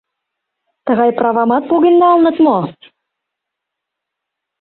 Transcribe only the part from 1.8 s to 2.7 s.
налыныт мо?..